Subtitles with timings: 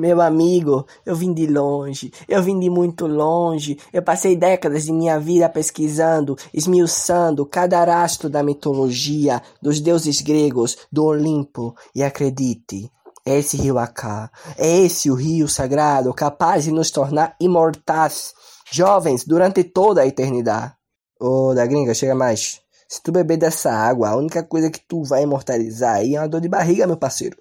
[0.00, 3.78] Meu amigo, eu vim de longe, eu vim de muito longe.
[3.92, 10.78] Eu passei décadas de minha vida pesquisando, esmiuçando cada rastro da mitologia, dos deuses gregos,
[10.90, 11.74] do Olimpo.
[11.94, 12.90] E acredite,
[13.26, 18.32] é esse rio Acá, é esse o rio sagrado capaz de nos tornar imortais,
[18.72, 20.72] jovens durante toda a eternidade.
[21.20, 22.62] Ô, oh, da gringa, chega mais.
[22.88, 26.26] Se tu beber dessa água, a única coisa que tu vai imortalizar aí é uma
[26.26, 27.36] dor de barriga, meu parceiro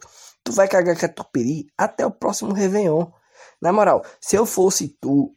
[0.49, 3.05] tu vai cagar catupiry até o próximo Réveillon.
[3.61, 5.31] Na moral, se eu fosse tu,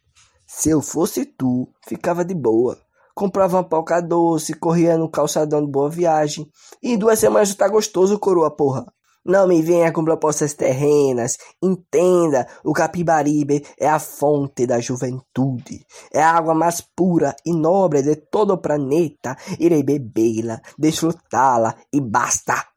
[0.47, 2.79] se eu fosse tu, ficava de boa.
[3.13, 6.49] Comprava uma palca doce, corria no calçadão de boa viagem.
[6.81, 8.91] E em duas semanas tá gostoso, coroa, porra.
[9.23, 11.37] Não me venha com propostas terrenas.
[11.61, 15.85] Entenda, o Capibaribe é a fonte da juventude.
[16.11, 19.37] É a água mais pura e nobre de todo o planeta.
[19.59, 22.72] Irei bebê-la, desfrutá-la e basta.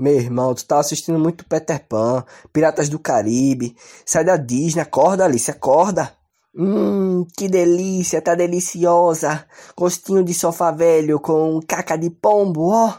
[0.00, 3.76] Meu irmão, tu tá assistindo muito Peter Pan, Piratas do Caribe.
[4.06, 6.10] Sai da Disney, acorda, Alice, acorda.
[6.56, 9.44] Hum, que delícia, tá deliciosa.
[9.76, 12.94] Gostinho de sofá velho com caca de pombo, ó.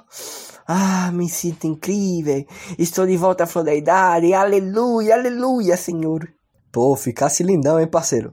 [0.68, 2.46] Ah, me sinto incrível.
[2.78, 4.32] Estou de volta à flor da idade.
[4.36, 6.32] Aleluia, aleluia, Senhor.
[6.72, 8.32] Pô, ficasse lindão, hein, parceiro?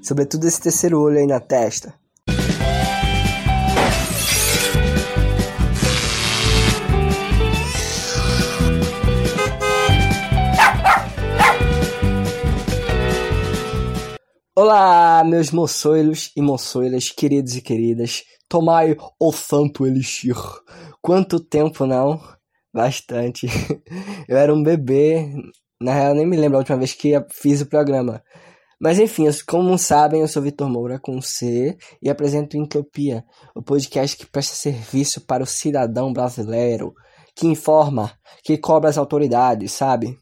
[0.00, 1.92] Sobretudo esse terceiro olho aí na testa.
[14.58, 18.24] Olá, meus moçoilos e moçoilas, queridos e queridas.
[18.48, 20.34] Tomai o santo elixir.
[21.02, 22.18] Quanto tempo não?
[22.72, 23.46] Bastante.
[24.26, 25.30] Eu era um bebê.
[25.78, 28.22] Na real, nem me lembro a última vez que fiz o programa.
[28.80, 34.16] Mas enfim, como sabem, eu sou Vitor Moura com C e apresento Entropia, o podcast
[34.16, 36.94] que presta serviço para o cidadão brasileiro,
[37.34, 38.12] que informa,
[38.42, 40.16] que cobra as autoridades, sabe?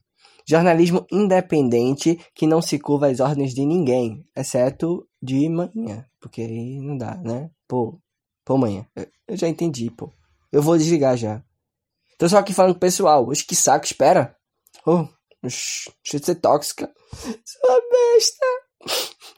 [0.46, 6.80] Jornalismo independente que não se curva às ordens de ninguém, exceto de manhã, porque aí
[6.80, 7.50] não dá, né?
[7.66, 7.98] Pô,
[8.44, 8.86] pô, manhã.
[9.26, 10.12] Eu já entendi, pô.
[10.52, 11.42] Eu vou desligar já.
[12.18, 13.26] Tô só aqui falando com o pessoal.
[13.26, 14.36] Oxe, que saco, espera.
[14.86, 15.06] Oh,
[15.42, 16.92] deixa de ser tóxica.
[17.44, 18.46] Sua besta.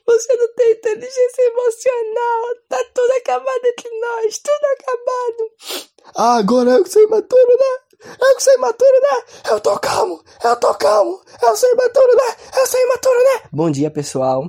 [0.07, 2.43] Você não tem inteligência emocional.
[2.69, 4.39] Tá tudo acabado entre nós.
[4.39, 5.87] Tudo acabado.
[6.17, 7.86] Ah, agora eu que sou imaturo, né?
[8.21, 9.51] Eu sou imaturo, né?
[9.51, 12.37] Eu tô calmo, eu tô calmo, eu sou imaturo, né?
[12.57, 13.49] Eu sou imaturo, né?
[13.53, 14.49] Bom dia, pessoal.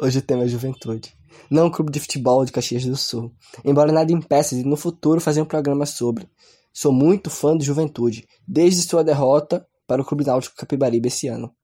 [0.00, 1.16] Hoje o tema é juventude.
[1.48, 3.32] Não um clube de futebol de Caxias do Sul.
[3.64, 6.28] Embora nada impeça de no futuro fazer um programa sobre.
[6.72, 11.54] Sou muito fã de juventude, desde sua derrota para o Clube Náutico Capibaribe esse ano.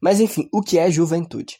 [0.00, 1.58] Mas enfim, o que é juventude?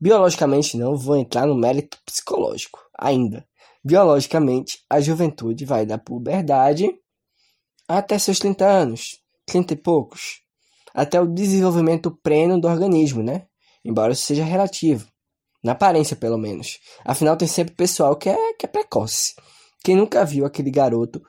[0.00, 3.46] Biologicamente não vou entrar no mérito psicológico ainda.
[3.84, 6.90] Biologicamente, a juventude vai da puberdade
[7.88, 10.40] até seus 30 anos, 30 e poucos,
[10.94, 13.46] até o desenvolvimento pleno do organismo, né?
[13.84, 15.06] Embora isso seja relativo,
[15.62, 16.78] na aparência pelo menos.
[17.04, 19.34] Afinal, tem sempre pessoal que é, que é precoce.
[19.82, 21.22] Quem nunca viu aquele garoto,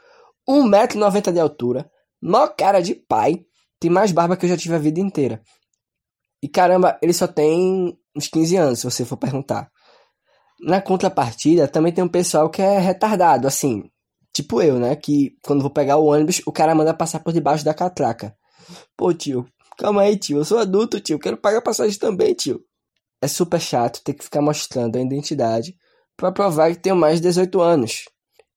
[0.47, 1.89] 1,90m de altura,
[2.21, 3.45] mó cara de pai,
[3.79, 5.41] tem mais barba que eu já tive a vida inteira.
[6.41, 9.71] E caramba, ele só tem uns 15 anos, se você for perguntar.
[10.61, 13.83] Na contrapartida, também tem um pessoal que é retardado, assim,
[14.33, 14.95] Tipo eu, né?
[14.95, 18.35] Que quando vou pegar o ônibus, o cara manda passar por debaixo da catraca.
[18.97, 20.39] Pô, tio, calma aí, tio.
[20.39, 21.19] Eu sou adulto, tio.
[21.19, 22.63] Quero pagar passagem também, tio.
[23.21, 25.77] É super chato ter que ficar mostrando a identidade
[26.17, 28.05] para provar que tenho mais de 18 anos.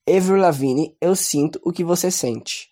[0.09, 2.69] Avril Lavigne, eu sinto o que você sente.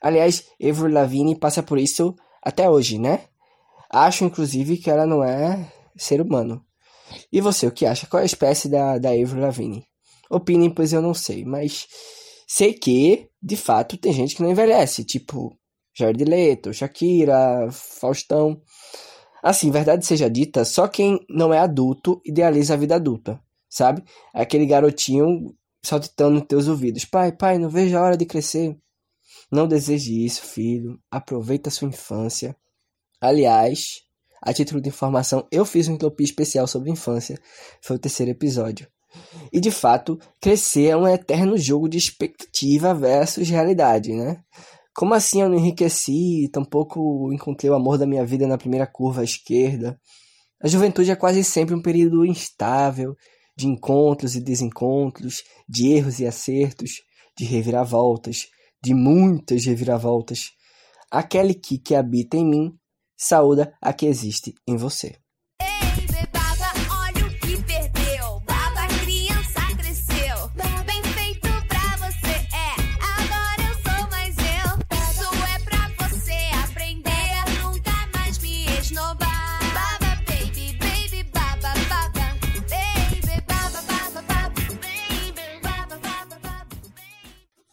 [0.00, 3.24] Aliás, Avril Lavigne passa por isso até hoje, né?
[3.90, 6.64] Acho, inclusive, que ela não é ser humano.
[7.32, 8.06] E você, o que acha?
[8.06, 9.86] Qual é a espécie da, da Avril Lavigne?
[10.30, 11.86] Opinem, pois eu não sei, mas
[12.46, 15.58] Sei que, de fato, tem gente que não envelhece, tipo
[15.96, 18.60] Jared Leto, Shakira, Faustão.
[19.42, 24.02] Assim, verdade seja dita, só quem não é adulto idealiza a vida adulta, sabe?
[24.34, 25.54] É aquele garotinho
[25.84, 27.04] saltitando nos teus ouvidos.
[27.04, 28.76] Pai, pai, não vejo a hora de crescer.
[29.50, 30.98] Não deseje isso, filho.
[31.10, 32.56] Aproveita a sua infância.
[33.20, 34.02] Aliás,
[34.42, 37.38] a título de informação, eu fiz um utopia especial sobre infância.
[37.82, 38.88] Foi o terceiro episódio.
[39.52, 44.42] E de fato, crescer é um eterno jogo de expectativa versus realidade, né?
[44.94, 49.20] Como assim eu não enriqueci, tampouco encontrei o amor da minha vida na primeira curva
[49.20, 50.00] à esquerda?
[50.62, 53.14] A juventude é quase sempre um período instável,
[53.56, 57.02] de encontros e desencontros, de erros e acertos,
[57.36, 58.46] de reviravoltas,
[58.82, 60.50] de muitas reviravoltas.
[61.10, 62.72] Aquele que, que habita em mim,
[63.16, 65.16] saúda a que existe em você.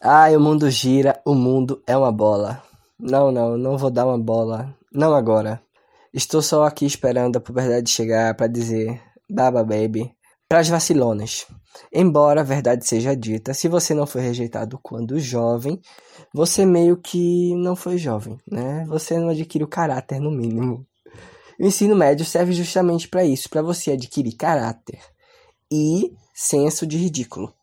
[0.06, 2.62] Ai, o mundo gira, o mundo é uma bola.
[3.00, 4.76] Não, não, não vou dar uma bola.
[4.92, 5.62] Não agora.
[6.12, 10.14] Estou só aqui esperando a puberdade chegar para dizer Baba Baby
[10.46, 11.46] para as vacilonas.
[11.90, 15.80] Embora a verdade seja dita, se você não foi rejeitado quando jovem,
[16.34, 18.84] você meio que não foi jovem, né?
[18.86, 20.86] Você não adquire o caráter no mínimo.
[21.58, 25.00] O ensino médio serve justamente para isso, para você adquirir caráter
[25.72, 27.54] e senso de ridículo.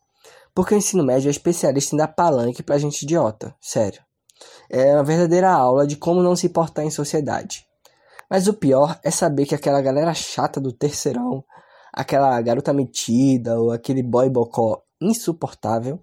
[0.53, 4.01] Porque o ensino médio é especialista em dar palanque pra gente idiota, sério.
[4.69, 7.65] É uma verdadeira aula de como não se portar em sociedade.
[8.29, 11.43] Mas o pior é saber que aquela galera chata do terceirão,
[11.93, 15.99] aquela garota metida ou aquele boy bocó insuportável,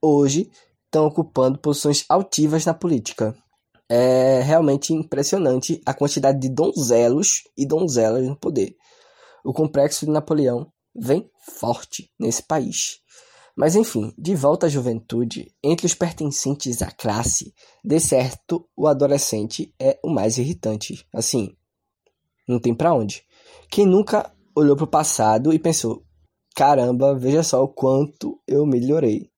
[0.00, 0.50] hoje
[0.84, 3.34] estão ocupando posições altivas na política.
[3.88, 8.76] É realmente impressionante a quantidade de donzelos e donzelas no poder.
[9.44, 13.00] O complexo de Napoleão vem forte nesse país.
[13.56, 17.54] Mas enfim, de volta à juventude, entre os pertencentes à classe,
[17.84, 21.06] de certo, o adolescente é o mais irritante.
[21.14, 21.54] Assim,
[22.48, 23.22] não tem para onde.
[23.70, 26.04] Quem nunca olhou para o passado e pensou:
[26.54, 29.30] caramba, veja só o quanto eu melhorei.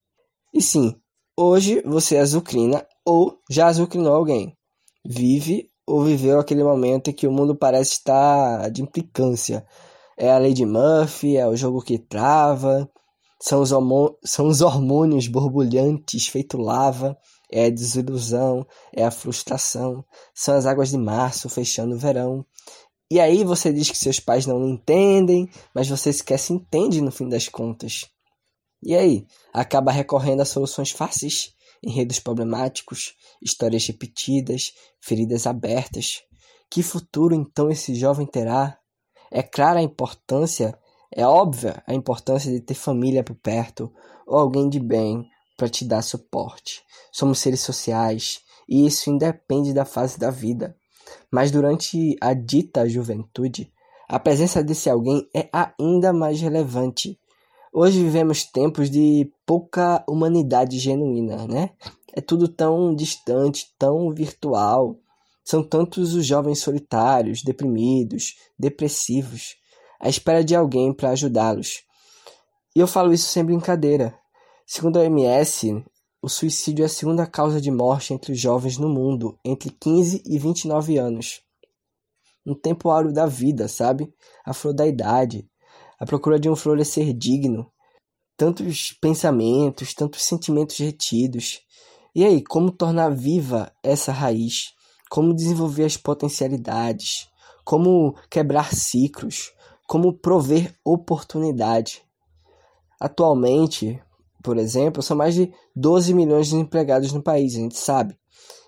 [0.53, 0.95] E sim,
[1.37, 4.57] hoje você azucrina ou já azucrinou alguém.
[5.05, 9.65] Vive ou viveu aquele momento em que o mundo parece estar de implicância.
[10.19, 12.91] É a lei de Murphy, é o jogo que trava,
[13.41, 13.71] são os,
[14.25, 17.17] são os hormônios borbulhantes feito lava,
[17.51, 20.05] é a desilusão, é a frustração,
[20.35, 22.45] são as águas de março fechando o verão.
[23.11, 27.13] E aí você diz que seus pais não entendem, mas você sequer se entende no
[27.13, 28.11] fim das contas.
[28.83, 36.23] E aí, acaba recorrendo a soluções fáceis, enredos problemáticos, histórias repetidas, feridas abertas.
[36.69, 38.79] Que futuro então esse jovem terá?
[39.31, 40.77] É clara a importância
[41.15, 43.93] é óbvia a importância de ter família por perto
[44.27, 46.83] ou alguém de bem para te dar suporte.
[47.13, 50.77] Somos seres sociais e isso independe da fase da vida.
[51.31, 53.73] Mas durante a dita juventude,
[54.09, 57.19] a presença desse alguém é ainda mais relevante.
[57.73, 61.71] Hoje vivemos tempos de pouca humanidade genuína, né?
[62.13, 64.97] É tudo tão distante, tão virtual.
[65.45, 69.57] São tantos os jovens solitários, deprimidos, depressivos
[70.01, 71.83] à espera de alguém para ajudá-los.
[72.75, 74.15] E eu falo isso sem brincadeira.
[74.67, 75.85] Segundo a OMS,
[76.21, 80.23] o suicídio é a segunda causa de morte entre os jovens no mundo, entre 15
[80.27, 81.41] e 29 anos.
[82.45, 84.13] Um tempo áureo da vida, sabe?
[84.45, 85.49] A flor da idade,
[85.99, 87.71] a procura de um florescer digno.
[88.37, 91.61] Tantos pensamentos, tantos sentimentos retidos.
[92.15, 94.75] E aí, como tornar viva essa raiz?
[95.09, 97.29] Como desenvolver as potencialidades?
[97.65, 99.53] Como quebrar ciclos?
[99.87, 102.03] Como prover oportunidade.
[103.01, 104.03] Atualmente,
[104.43, 108.19] por exemplo, são mais de 12 milhões de empregados no país, a gente sabe.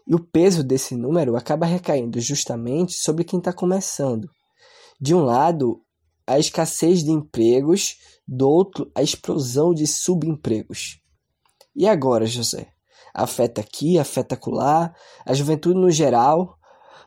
[0.07, 4.29] E o peso desse número acaba recaindo justamente sobre quem está começando.
[5.01, 5.83] De um lado,
[6.27, 11.01] a escassez de empregos, do outro, a explosão de subempregos.
[11.75, 12.69] E agora, José?
[13.15, 14.95] Afeta aqui, afeta acolá,
[15.25, 16.59] a juventude no geral,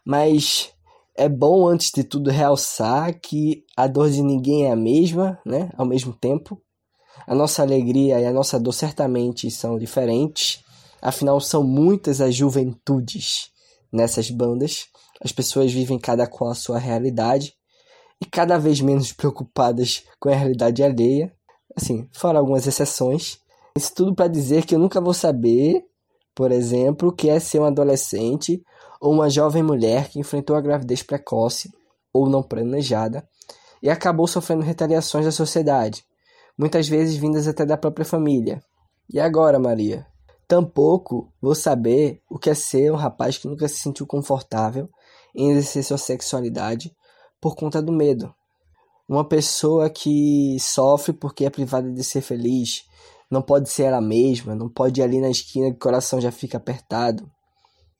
[0.05, 0.73] mas
[1.21, 5.69] é bom, antes de tudo, realçar que a dor de ninguém é a mesma, né?
[5.77, 6.59] Ao mesmo tempo.
[7.27, 10.63] A nossa alegria e a nossa dor certamente são diferentes.
[10.99, 13.51] Afinal, são muitas as juventudes
[13.93, 14.87] nessas bandas.
[15.23, 17.53] As pessoas vivem cada qual a sua realidade
[18.19, 21.31] e cada vez menos preocupadas com a realidade alheia.
[21.75, 23.37] Assim, fora algumas exceções.
[23.77, 25.83] Isso tudo para dizer que eu nunca vou saber,
[26.33, 28.59] por exemplo, o que é ser um adolescente
[29.01, 31.71] ou uma jovem mulher que enfrentou a gravidez precoce
[32.13, 33.27] ou não planejada
[33.81, 36.05] e acabou sofrendo retaliações da sociedade,
[36.55, 38.61] muitas vezes vindas até da própria família.
[39.11, 40.05] E agora, Maria?
[40.47, 44.87] Tampouco vou saber o que é ser um rapaz que nunca se sentiu confortável
[45.35, 46.95] em exercer sua sexualidade
[47.39, 48.31] por conta do medo.
[49.09, 52.85] Uma pessoa que sofre porque é privada de ser feliz,
[53.29, 56.31] não pode ser ela mesma, não pode ir ali na esquina que o coração já
[56.31, 57.29] fica apertado.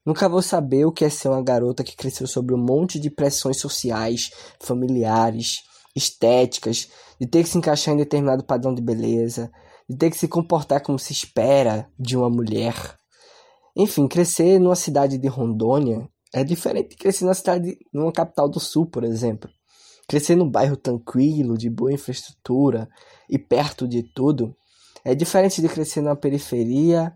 [0.06, 3.10] Nunca vou saber o que é ser uma garota que cresceu sob um monte de
[3.10, 5.62] pressões sociais, familiares,
[5.96, 6.90] estéticas,
[7.20, 9.52] de ter que se encaixar em determinado padrão de beleza,
[9.88, 12.98] de ter que se comportar como se espera de uma mulher.
[13.76, 18.60] Enfim, crescer numa cidade de Rondônia é diferente de crescer na cidade, numa capital do
[18.60, 19.50] sul, por exemplo.
[20.08, 22.90] Crescer num bairro tranquilo, de boa infraestrutura
[23.30, 24.56] e perto de tudo,
[25.06, 27.14] é diferente de crescer numa periferia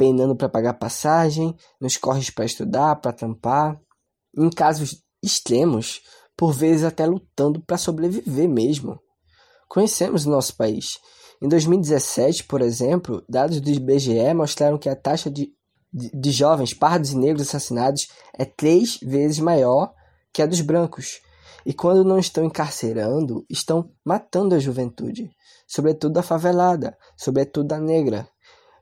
[0.00, 3.78] penando para pagar passagem, nos corres para estudar, para tampar.
[4.34, 6.00] Em casos extremos,
[6.34, 8.98] por vezes até lutando para sobreviver mesmo.
[9.68, 10.98] Conhecemos o nosso país
[11.42, 15.52] Em 2017, por exemplo, dados do IBGE mostraram que a taxa de,
[15.92, 19.92] de, de jovens pardos e negros assassinados é três vezes maior
[20.32, 21.20] que a dos brancos.
[21.66, 25.30] E quando não estão encarcerando, estão matando a juventude,
[25.68, 28.26] sobretudo a favelada, sobretudo a negra.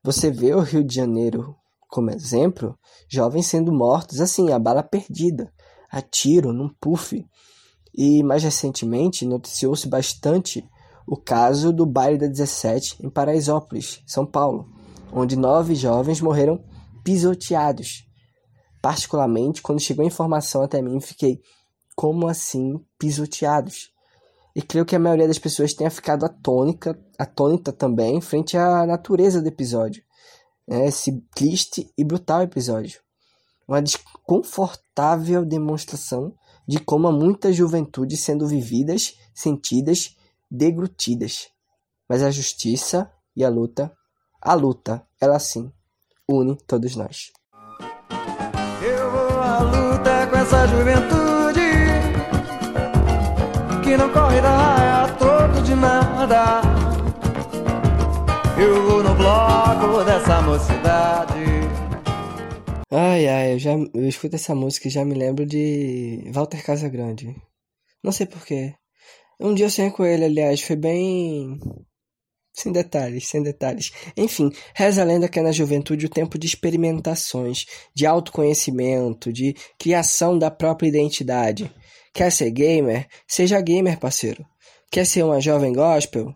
[0.09, 1.55] Você vê o Rio de Janeiro
[1.87, 2.79] como exemplo,
[3.11, 5.53] jovens sendo mortos assim, a bala perdida,
[5.91, 7.23] a tiro, num puff.
[7.95, 10.67] E mais recentemente noticiou-se bastante
[11.07, 14.73] o caso do baile da 17 em Paraisópolis, São Paulo,
[15.13, 16.65] onde nove jovens morreram
[17.05, 18.07] pisoteados.
[18.81, 21.39] Particularmente, quando chegou a informação até mim, fiquei
[21.95, 23.91] como assim pisoteados?
[24.59, 29.41] E creio que a maioria das pessoas tenha ficado atônica, atônita também frente à natureza
[29.41, 30.03] do episódio.
[30.69, 33.01] É esse triste e brutal episódio.
[33.69, 36.35] Uma desconfortável demonstração
[36.67, 40.17] de como há muita juventude sendo vividas, sentidas,
[40.51, 41.51] deglutidas.
[42.09, 43.93] Mas a justiça e a luta,
[44.43, 45.71] a luta, ela sim,
[46.29, 47.31] une todos nós.
[48.83, 51.38] Eu vou à luta com essa juventude
[53.89, 56.61] que não corre da raia de nada.
[58.61, 61.45] Eu vou no bloco dessa mocidade.
[62.91, 67.35] Ai, ai, eu já eu escuto essa música e já me lembro de Walter Casagrande.
[68.05, 68.75] Não sei porquê.
[69.41, 71.59] Um dia eu sonhei com ele, aliás, foi bem.
[72.53, 73.91] Sem detalhes, sem detalhes.
[74.17, 77.65] Enfim, reza a lenda que é na juventude o tempo de experimentações,
[77.95, 81.73] de autoconhecimento, de criação da própria identidade.
[82.13, 83.07] Quer ser gamer?
[83.27, 84.45] Seja gamer, parceiro.
[84.91, 86.35] Quer ser uma jovem gospel?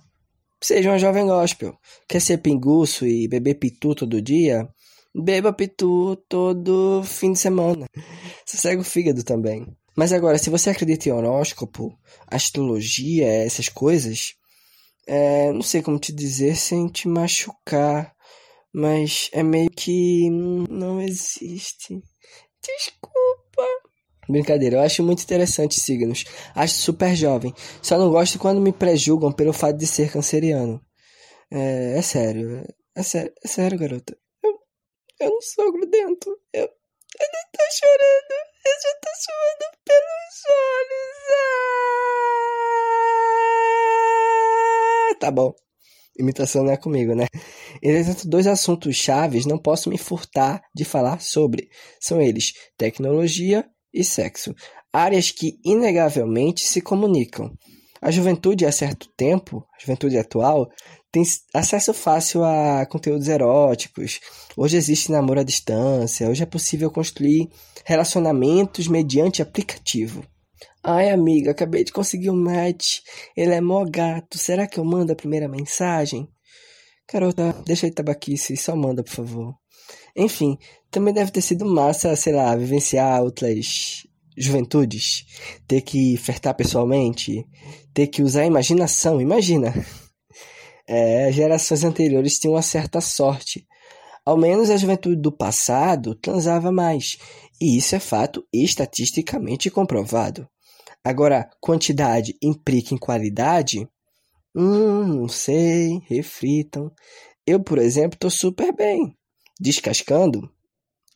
[0.61, 1.77] Seja uma jovem gospel.
[2.09, 4.69] Quer ser pinguço e beber pitu todo dia?
[5.15, 7.87] Beba pitu todo fim de semana.
[8.47, 9.67] Sossegue o fígado também.
[9.97, 11.93] Mas agora, se você acredita em horóscopo,
[12.27, 14.35] astrologia, essas coisas,
[15.07, 18.15] é, não sei como te dizer sem te machucar,
[18.73, 22.01] mas é meio que não existe.
[22.63, 23.82] Desculpa.
[24.29, 26.25] Brincadeira, eu acho muito interessante signos.
[26.55, 27.53] Acho super jovem.
[27.83, 30.81] Só não gosto quando me prejulgam pelo fato de ser canceriano.
[31.51, 32.65] É, é sério.
[32.95, 34.17] É sério, é sério, garota.
[34.43, 34.59] Eu,
[35.21, 36.31] eu não sou grudento.
[36.53, 38.33] Eu, eu não tô chorando.
[38.65, 41.13] Eu já tô chorando pelos olhos.
[45.11, 45.17] Ah!
[45.19, 45.55] Tá bom.
[46.19, 47.27] Imitação não é comigo, né?
[47.83, 51.69] Entretanto, dois assuntos chaves não posso me furtar de falar sobre.
[52.01, 54.55] São eles tecnologia e sexo,
[54.93, 57.53] áreas que inegavelmente se comunicam.
[58.01, 60.69] A juventude, há certo tempo, a juventude atual,
[61.13, 61.23] tem
[61.55, 64.19] acesso fácil a conteúdos eróticos.
[64.57, 67.49] Hoje existe namoro à distância, hoje é possível construir
[67.85, 70.25] relacionamentos mediante aplicativo.
[70.83, 73.01] Ai, amiga, acabei de conseguir um match.
[73.37, 74.37] Ele é mó gato.
[74.37, 76.29] Será que eu mando a primeira mensagem?
[77.13, 79.62] Garota, deixa aí tabaquice, só manda, por favor.
[80.15, 80.59] Enfim,
[80.91, 85.25] também deve ter sido massa, sei lá, vivenciar outras juventudes,
[85.67, 87.47] ter que flertar pessoalmente,
[87.95, 89.73] ter que usar a imaginação, imagina.
[90.87, 93.67] É, gerações anteriores tinham uma certa sorte.
[94.27, 97.19] Ao menos a juventude do passado transava mais,
[97.61, 100.47] e isso é fato estatisticamente comprovado.
[101.03, 103.89] Agora, quantidade implica em qualidade?
[104.55, 106.93] Hum, não sei, reflitam.
[107.47, 109.17] Eu, por exemplo, tô super bem
[109.63, 110.53] descascando,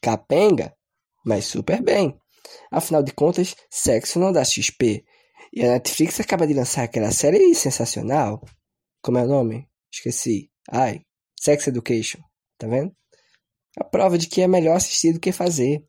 [0.01, 0.73] capenga,
[1.25, 2.17] mas super bem.
[2.71, 5.05] Afinal de contas, sexo não dá XP.
[5.53, 8.41] E a Netflix acaba de lançar aquela série sensacional.
[9.03, 9.69] Como é o nome?
[9.93, 10.49] Esqueci.
[10.71, 11.01] Ai,
[11.41, 12.21] Sex Education.
[12.57, 12.95] Tá vendo?
[13.79, 15.85] A prova de que é melhor assistir do que fazer.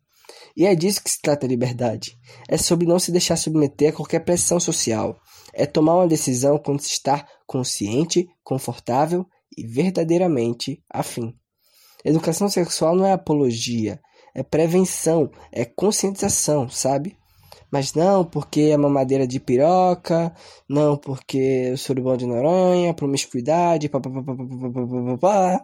[0.56, 2.18] E é disso que se trata a liberdade.
[2.50, 5.20] É sobre não se deixar submeter a qualquer pressão social.
[5.54, 11.38] É tomar uma decisão quando se está consciente, confortável e verdadeiramente afim.
[12.06, 14.00] Educação sexual não é apologia,
[14.36, 17.18] é prevenção, é conscientização, sabe?
[17.72, 20.34] Mas não porque é mamadeira de piroca,
[20.70, 25.62] não porque o surubão de Noronha, promiscuidade, papapá.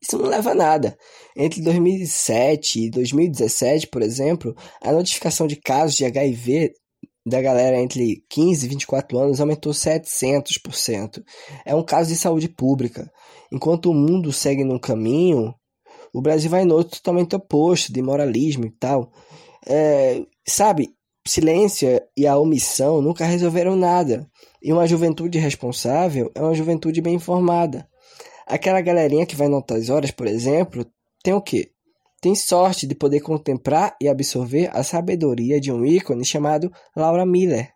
[0.00, 0.96] Isso não leva a nada.
[1.36, 6.72] Entre 2007 e 2017, por exemplo, a notificação de casos de HIV
[7.28, 11.22] da galera entre 15 e 24 anos aumentou 700%.
[11.64, 13.10] É um caso de saúde pública.
[13.52, 15.54] Enquanto o mundo segue num caminho
[16.12, 19.12] o Brasil vai no outro totalmente oposto, de moralismo e tal.
[19.66, 20.90] É, sabe,
[21.26, 24.26] silêncio e a omissão nunca resolveram nada.
[24.62, 27.88] E uma juventude responsável é uma juventude bem informada.
[28.46, 30.86] Aquela galerinha que vai notas horas, por exemplo,
[31.22, 31.70] tem o quê?
[32.20, 37.70] Tem sorte de poder contemplar e absorver a sabedoria de um ícone chamado Laura Miller.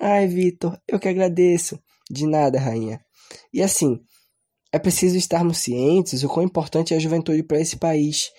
[0.00, 1.78] Ai, Vitor, eu que agradeço.
[2.10, 3.00] De nada, rainha.
[3.52, 3.98] E assim,
[4.74, 8.30] É preciso estarmos cientes o quão importante é a juventude para esse país,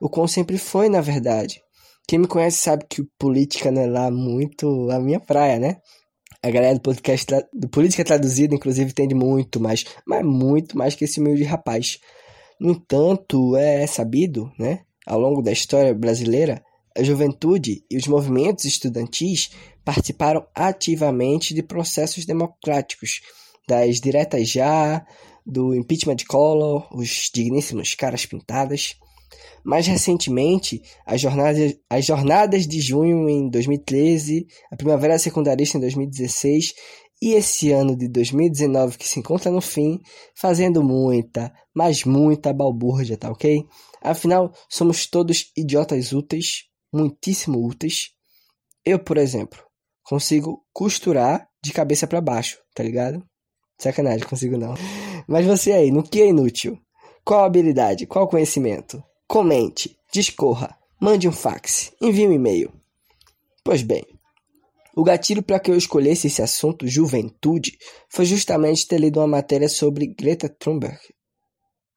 [0.00, 1.60] o quão sempre foi, na verdade.
[2.06, 5.78] Quem me conhece sabe que política não é lá muito a minha praia, né?
[6.42, 11.04] A galera do podcast do Política Traduzida, inclusive, entende muito mais, mas muito mais que
[11.04, 11.98] esse humilde rapaz.
[12.60, 16.62] No entanto, é sabido, né, ao longo da história brasileira,
[16.96, 19.50] a juventude e os movimentos estudantis
[19.84, 23.20] participaram ativamente de processos democráticos,
[23.66, 25.04] das diretas já,
[25.44, 28.94] do impeachment de Collor, os digníssimos caras pintadas.
[29.64, 36.72] Mais recentemente, as jornadas, as jornadas de junho em 2013, a Primavera Secundarista em 2016
[37.20, 40.00] e esse ano de 2019 que se encontra no fim,
[40.34, 43.66] fazendo muita, mas muita balbúrdia, tá ok?
[44.02, 48.10] Afinal, somos todos idiotas úteis, muitíssimo úteis.
[48.84, 49.62] Eu, por exemplo,
[50.02, 53.22] consigo costurar de cabeça para baixo, tá ligado?
[53.78, 54.74] Sacanagem, consigo não.
[55.28, 56.78] Mas você aí, no que é inútil?
[57.24, 58.06] Qual habilidade?
[58.06, 59.02] Qual conhecimento?
[59.28, 62.72] Comente, discorra, mande um fax, envie um e-mail.
[63.62, 64.02] Pois bem,
[64.96, 67.76] o gatilho para que eu escolhesse esse assunto, juventude,
[68.08, 70.98] foi justamente ter lido uma matéria sobre Greta Thunberg.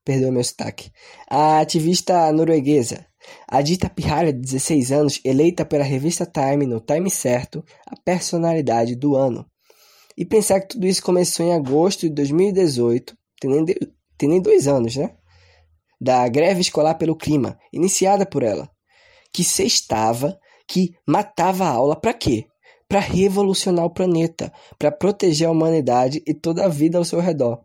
[0.05, 0.91] Perdeu meu sotaque.
[1.29, 3.05] A ativista norueguesa,
[3.47, 8.95] a dita pirralha de 16 anos, eleita pela revista Time no Time Certo, a personalidade
[8.95, 9.45] do ano.
[10.17, 13.75] E pensar que tudo isso começou em agosto de 2018, tem nem, de,
[14.17, 15.15] tem nem dois anos, né?
[16.03, 18.69] da greve escolar pelo clima, iniciada por ela,
[19.33, 22.45] que sextava, que matava a aula para quê?
[22.93, 27.59] Para revolucionar o planeta, para proteger a humanidade e toda a vida ao seu redor.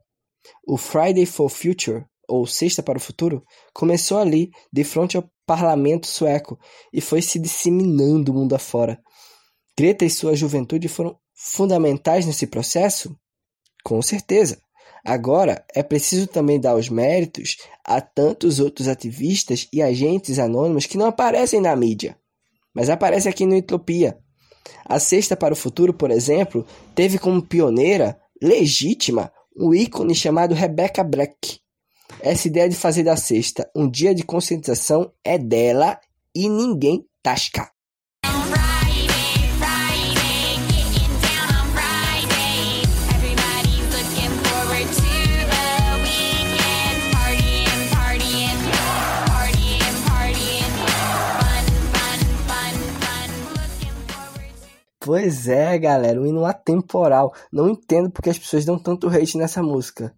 [0.66, 3.44] O Friday for Future, ou Sexta para o Futuro,
[3.74, 6.58] começou ali, de frente ao parlamento sueco,
[6.90, 8.98] e foi se disseminando mundo afora.
[9.78, 13.14] Greta e sua juventude foram fundamentais nesse processo?
[13.84, 14.58] Com certeza.
[15.04, 20.96] Agora, é preciso também dar os méritos a tantos outros ativistas e agentes anônimos que
[20.96, 22.18] não aparecem na mídia,
[22.74, 24.18] mas aparecem aqui no Utopia.
[24.84, 31.02] A Sexta para o Futuro, por exemplo, teve como pioneira legítima um ícone chamado Rebecca
[31.02, 31.60] Black.
[32.20, 36.00] Essa ideia de fazer da sexta um dia de conscientização é dela
[36.34, 37.70] e ninguém tasca.
[55.20, 57.34] Pois é, galera, o hino atemporal.
[57.52, 60.14] Não entendo porque as pessoas dão tanto hate nessa música.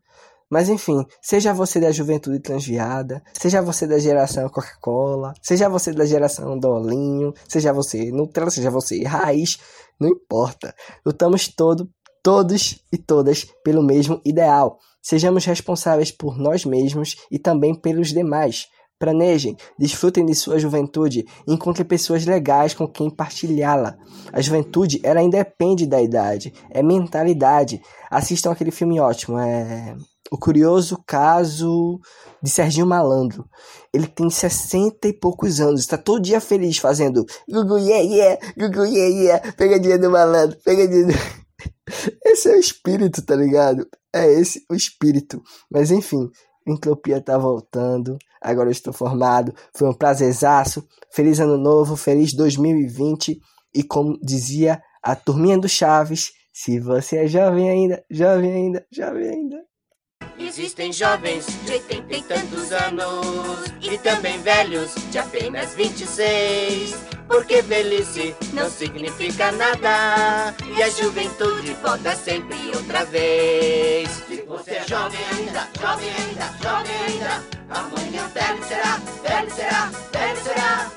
[0.51, 6.05] Mas enfim, seja você da juventude transviada, seja você da geração Coca-Cola, seja você da
[6.05, 9.59] geração Dolinho, seja você Nutella, seja você Raiz,
[9.99, 10.75] não importa.
[11.07, 11.89] Lutamos todo,
[12.23, 14.79] todos e todas pelo mesmo ideal.
[15.01, 18.69] Sejamos responsáveis por nós mesmos e também pelos demais.
[19.01, 23.97] Planejem, desfrutem de sua juventude, encontrem pessoas legais com quem partilhá-la.
[24.31, 27.81] A juventude, ela independe da idade, é mentalidade.
[28.11, 29.97] Assistam aquele filme ótimo, é
[30.31, 31.99] O Curioso Caso
[32.43, 33.49] de Serginho Malandro.
[33.91, 38.85] Ele tem 60 e poucos anos, está todo dia feliz fazendo Gugu yeah yeah, Gugu
[38.85, 41.13] yeah yeah, pegadinha do malandro, pegadinha do...
[42.23, 43.89] Esse é o espírito, tá ligado?
[44.15, 45.43] É esse o espírito.
[45.71, 46.31] Mas enfim,
[46.67, 48.19] Entropia tá voltando.
[48.41, 49.55] Agora eu estou formado.
[49.75, 50.87] Foi um prazerzaço.
[51.13, 53.41] Feliz ano novo, feliz 2020.
[53.75, 59.29] E como dizia a turminha do Chaves, se você é jovem ainda, jovem ainda, jovem
[59.29, 59.71] ainda.
[60.39, 67.20] Existem jovens de oitenta e tantos anos e também velhos de apenas 26.
[67.31, 70.53] Porque velhice não significa nada.
[70.77, 74.11] E a juventude volta sempre outra vez.
[74.27, 80.43] Se Você é jovem ainda, jovem ainda, jovem ainda Amanhã velho será, velho será, velho
[80.43, 80.91] será.